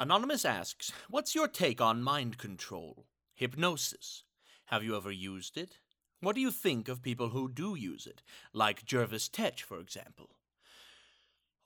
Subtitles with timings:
[0.00, 3.06] Anonymous asks, What's your take on mind control?
[3.34, 4.22] Hypnosis.
[4.66, 5.78] Have you ever used it?
[6.20, 8.22] What do you think of people who do use it,
[8.52, 10.30] like Jervis Tetch, for example?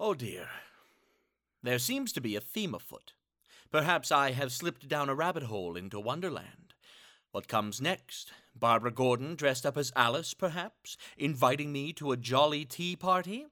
[0.00, 0.48] Oh dear.
[1.62, 3.12] There seems to be a theme afoot.
[3.70, 6.72] Perhaps I have slipped down a rabbit hole into Wonderland.
[7.32, 8.32] What comes next?
[8.54, 13.46] Barbara Gordon dressed up as Alice, perhaps, inviting me to a jolly tea party?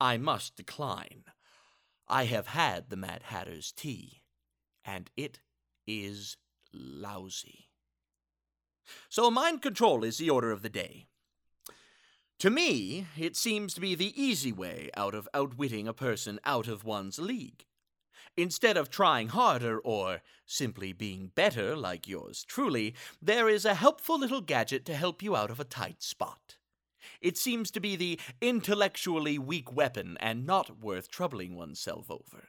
[0.00, 1.24] I must decline.
[2.08, 4.22] I have had the Mad Hatter's tea,
[4.84, 5.40] and it
[5.86, 6.36] is
[6.72, 7.68] lousy.
[9.08, 11.06] So, mind control is the order of the day.
[12.40, 16.68] To me, it seems to be the easy way out of outwitting a person out
[16.68, 17.64] of one's league.
[18.36, 24.18] Instead of trying harder or simply being better, like yours truly, there is a helpful
[24.18, 26.56] little gadget to help you out of a tight spot.
[27.20, 32.48] It seems to be the intellectually weak weapon and not worth troubling oneself over.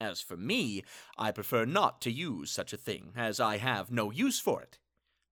[0.00, 0.82] As for me,
[1.16, 4.78] I prefer not to use such a thing, as I have no use for it.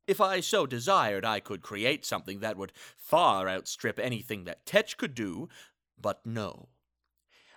[0.07, 4.97] If I so desired, I could create something that would far outstrip anything that Tetch
[4.97, 5.49] could do,
[5.99, 6.69] but no.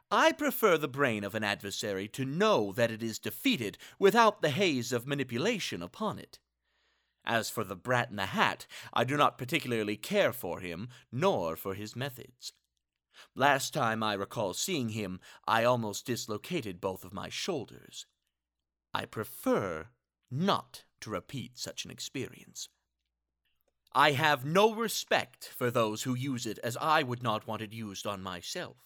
[0.10, 4.52] I prefer the brain of an adversary to know that it is defeated without the
[4.52, 6.40] haze of manipulation upon it.
[7.28, 11.58] As for the brat in the hat, I do not particularly care for him, nor
[11.58, 12.54] for his methods.
[13.36, 18.06] Last time I recall seeing him, I almost dislocated both of my shoulders.
[18.94, 19.90] I prefer
[20.32, 22.70] not to repeat such an experience.
[23.94, 27.74] I have no respect for those who use it as I would not want it
[27.74, 28.78] used on myself.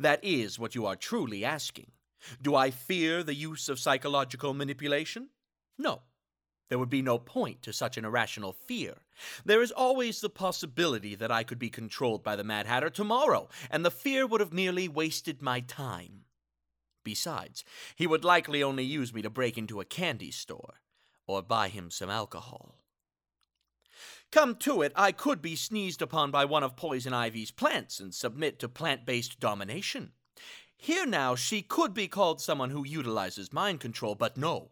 [0.00, 1.92] That is what you are truly asking.
[2.42, 5.28] Do I fear the use of psychological manipulation?
[5.78, 6.02] No.
[6.68, 8.94] There would be no point to such an irrational fear.
[9.44, 13.48] There is always the possibility that I could be controlled by the Mad Hatter tomorrow,
[13.70, 16.22] and the fear would have merely wasted my time.
[17.04, 20.80] Besides, he would likely only use me to break into a candy store
[21.26, 22.76] or buy him some alcohol.
[24.32, 28.12] Come to it, I could be sneezed upon by one of Poison Ivy's plants and
[28.12, 30.12] submit to plant based domination.
[30.76, 34.70] Here now, she could be called someone who utilizes mind control, but no.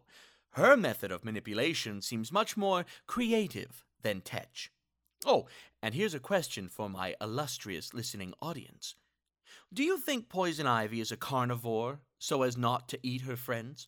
[0.53, 4.71] Her method of manipulation seems much more creative than Tetch.
[5.25, 5.47] Oh,
[5.81, 8.95] and here's a question for my illustrious listening audience.
[9.73, 13.87] Do you think Poison Ivy is a carnivore so as not to eat her friends?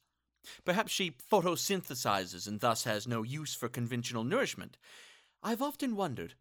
[0.63, 4.77] Perhaps she photosynthesizes and thus has no use for conventional nourishment.
[5.43, 6.33] I've often wondered,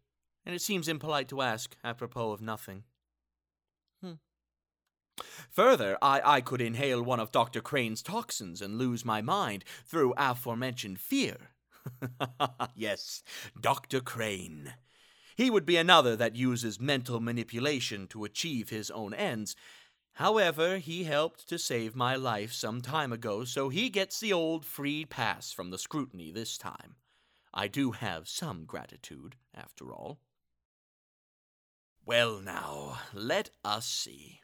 [0.45, 2.83] and it seems impolite to ask apropos of nothing.
[5.51, 7.61] Further, I, I could inhale one of Dr.
[7.61, 11.51] Crane's toxins and lose my mind through aforementioned fear.
[12.75, 13.23] yes,
[13.59, 14.01] Dr.
[14.01, 14.73] Crane.
[15.35, 19.55] He would be another that uses mental manipulation to achieve his own ends.
[20.13, 24.65] However, he helped to save my life some time ago, so he gets the old
[24.65, 26.95] free pass from the scrutiny this time.
[27.53, 30.19] I do have some gratitude, after all.
[32.05, 34.41] Well, now, let us see.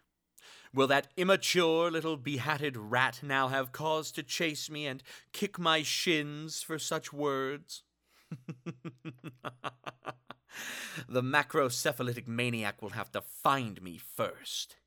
[0.73, 5.83] Will that immature little behatted rat now have cause to chase me and kick my
[5.83, 7.83] shins for such words?
[11.09, 14.77] the macrocephalitic maniac will have to find me first.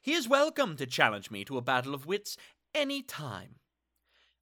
[0.00, 2.36] He is welcome to challenge me to a battle of wits
[2.72, 3.56] any time.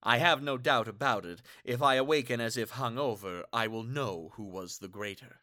[0.03, 1.41] I have no doubt about it.
[1.65, 5.41] If I awaken as if hung over, I will know who was the greater.